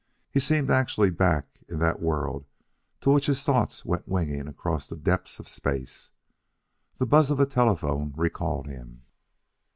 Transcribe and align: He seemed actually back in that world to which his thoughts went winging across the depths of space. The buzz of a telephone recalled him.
He 0.31 0.39
seemed 0.39 0.71
actually 0.71 1.11
back 1.11 1.59
in 1.69 1.77
that 1.77 1.99
world 2.01 2.47
to 3.01 3.11
which 3.11 3.27
his 3.27 3.43
thoughts 3.43 3.85
went 3.85 4.07
winging 4.07 4.47
across 4.47 4.87
the 4.87 4.95
depths 4.95 5.37
of 5.39 5.47
space. 5.47 6.09
The 6.97 7.05
buzz 7.05 7.29
of 7.29 7.39
a 7.39 7.45
telephone 7.45 8.11
recalled 8.17 8.65
him. 8.65 9.03